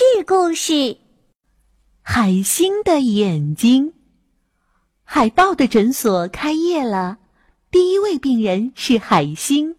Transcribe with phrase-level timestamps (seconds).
[0.00, 0.96] 趣故事：
[2.00, 3.92] 海星的眼睛。
[5.04, 7.18] 海豹的诊所开业了，
[7.70, 9.76] 第一位病人是海星，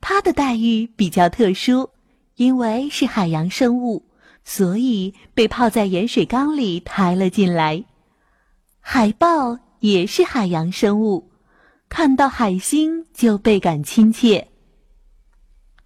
[0.00, 1.90] 他的待遇比较特殊，
[2.34, 4.08] 因为是海洋生物，
[4.44, 7.84] 所以被泡在盐水缸里抬了进来。
[8.80, 11.30] 海豹也是海洋生物，
[11.88, 14.48] 看到海星就倍感亲切。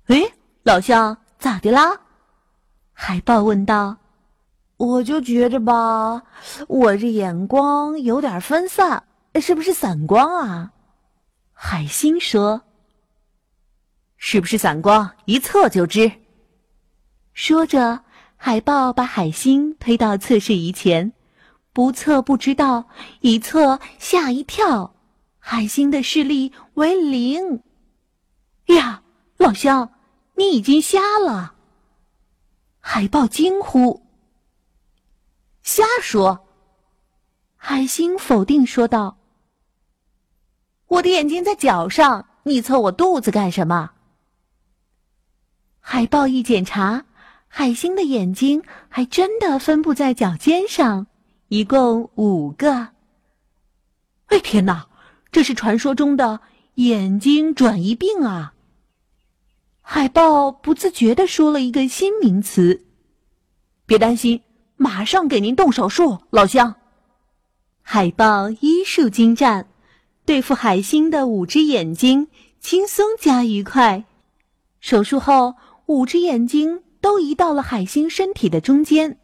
[0.06, 0.22] 哎，
[0.62, 2.07] 老乡，咋的啦？
[3.00, 3.98] 海豹问道
[4.76, 6.24] ：“我就觉着吧，
[6.66, 9.04] 我这眼光有点分散，
[9.40, 10.72] 是不是散光啊？”
[11.54, 12.62] 海星说
[14.18, 15.12] ：“是不是散光？
[15.26, 16.10] 一测就知。”
[17.32, 18.00] 说着，
[18.36, 21.12] 海豹把海星推到测试仪前，
[21.72, 22.88] 不测不知道，
[23.20, 24.96] 一测吓一跳，
[25.38, 27.62] 海星的视力为零。
[28.66, 29.02] 呀，
[29.36, 29.92] 老乡，
[30.34, 31.54] 你已经瞎了！
[32.90, 34.02] 海豹惊呼
[35.62, 36.48] ：“瞎说！”
[37.54, 39.18] 海星否定说道
[40.88, 43.90] ：“我的眼睛在脚上，你测我肚子干什么？”
[45.80, 47.04] 海豹一检查，
[47.46, 51.08] 海星的眼睛还真的分布在脚尖上，
[51.48, 52.88] 一共五个。
[54.28, 54.88] 哎天哪，
[55.30, 56.40] 这是传说中的
[56.76, 58.54] 眼睛转移病啊！
[59.90, 62.84] 海豹不自觉地说了一个新名词。
[63.86, 64.42] 别担心，
[64.76, 66.74] 马上给您动手术，老乡。
[67.80, 69.66] 海豹医术精湛，
[70.26, 72.28] 对付海星的五只眼睛
[72.60, 74.04] 轻松加愉快。
[74.78, 75.54] 手术后，
[75.86, 79.18] 五只眼睛都移到了海星身体的中间。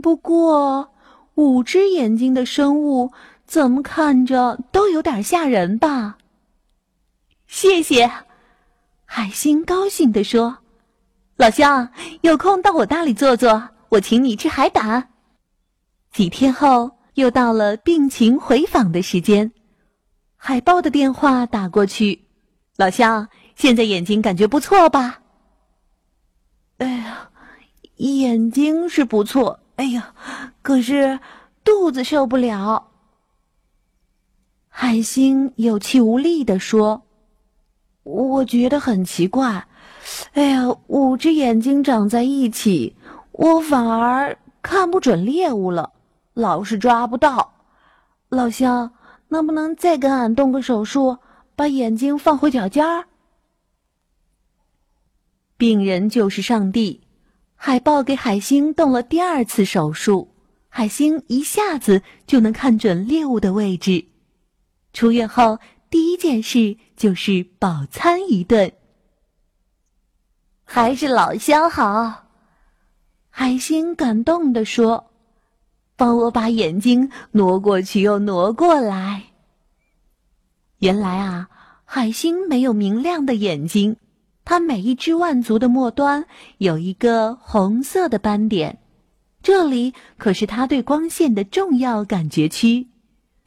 [0.00, 0.94] 不过，
[1.34, 3.12] 五只眼睛的生物
[3.44, 6.16] 怎么看着都有点吓人吧？
[7.46, 8.10] 谢谢。
[9.08, 10.58] 海星高兴地说
[11.38, 11.90] ：“老乡，
[12.22, 15.10] 有空到我那里坐坐，我请你吃海胆。”
[16.12, 19.52] 几天后，又到了病情回访的时间，
[20.36, 22.26] 海豹的电话打过去
[22.76, 25.22] ：“老乡，现在眼睛感觉不错吧
[26.78, 27.30] ？”“哎呀，
[27.96, 30.14] 眼睛是不错，哎呀，
[30.62, 31.20] 可是
[31.62, 32.90] 肚子受不了。”
[34.68, 37.05] 海星有气无力地说。
[38.06, 39.66] 我觉得很奇怪，
[40.34, 42.94] 哎呀，五只眼睛长在一起，
[43.32, 45.92] 我反而看不准猎物了，
[46.32, 47.54] 老是抓不到。
[48.28, 48.92] 老乡，
[49.26, 51.18] 能不能再给俺动个手术，
[51.56, 53.06] 把眼睛放回脚尖儿？
[55.56, 57.00] 病人就是上帝，
[57.56, 60.28] 海豹给海星动了第二次手术，
[60.68, 64.04] 海星一下子就能看准猎物的位置。
[64.92, 65.58] 出院后。
[65.96, 68.70] 第一件事就是饱餐一顿。
[70.62, 72.26] 还是老乡好，
[73.30, 75.10] 海星感动地说
[75.96, 79.30] ：“帮我把眼睛挪过去又挪过来。”
[80.80, 81.48] 原来啊，
[81.86, 83.96] 海星没有明亮的眼睛，
[84.44, 86.26] 它每一只腕足的末端
[86.58, 88.80] 有一个红色的斑点，
[89.42, 92.88] 这里可是它对光线的重要感觉区。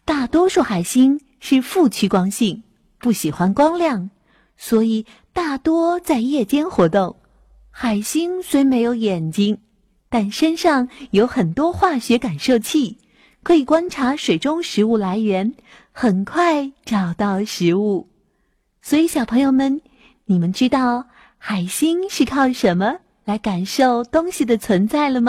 [0.03, 1.21] 大多数海星。
[1.39, 2.63] 是负趋光性，
[2.99, 4.09] 不喜欢光亮，
[4.57, 7.15] 所以大多在夜间活动。
[7.71, 9.59] 海星虽没有眼睛，
[10.09, 12.97] 但身上有很多化学感受器，
[13.43, 15.53] 可以观察水中食物来源，
[15.91, 18.09] 很快找到食物。
[18.81, 19.81] 所以，小朋友们，
[20.25, 21.05] 你们知道
[21.37, 25.27] 海星是靠什么来感受东西的存在了吗？